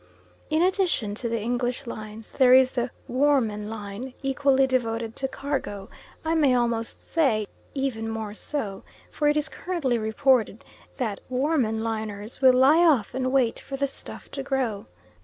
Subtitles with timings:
[0.49, 5.89] In addition to the English lines there is the Woermann line, equally devoted to cargo,
[6.25, 10.65] I may almost say even more so, for it is currently reported
[10.97, 14.87] that Woermann liners will lie off and wait for the stuff to grow.